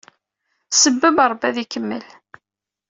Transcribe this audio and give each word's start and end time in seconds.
Sebbeb, 0.81 1.17
Ṛebbi 1.31 1.45
ad 1.47 1.57
ikemmel. 1.63 2.03